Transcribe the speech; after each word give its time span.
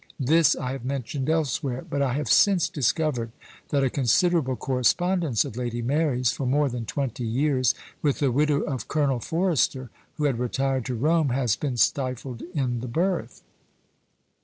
This 0.19 0.55
I 0.55 0.71
have 0.71 0.83
mentioned 0.83 1.29
elsewhere; 1.29 1.85
but 1.87 2.01
I 2.01 2.13
have 2.13 2.27
since 2.27 2.69
discovered 2.69 3.31
that 3.69 3.83
a 3.83 3.89
considerable 3.91 4.55
correspondence 4.55 5.45
of 5.45 5.55
Lady 5.55 5.83
Mary's, 5.83 6.31
for 6.31 6.47
more 6.47 6.69
than 6.69 6.85
twenty 6.87 7.23
years, 7.23 7.75
with 8.01 8.17
the 8.17 8.31
widow 8.31 8.61
of 8.61 8.87
Colonel 8.87 9.19
Forrester, 9.19 9.91
who 10.15 10.23
had 10.23 10.39
retired 10.39 10.85
to 10.85 10.95
Rome, 10.95 11.29
has 11.29 11.55
been 11.55 11.77
stifled 11.77 12.41
in 12.55 12.79
the 12.79 12.87
birth. 12.87 13.43